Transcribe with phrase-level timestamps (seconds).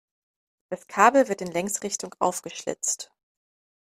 [0.71, 3.11] Das Kabel wird in Längsrichtung aufgeschlitzt.